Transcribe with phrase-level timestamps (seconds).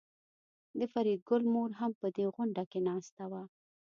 [0.79, 3.43] د فریدګل مور هم په دې غونډه کې ناسته وه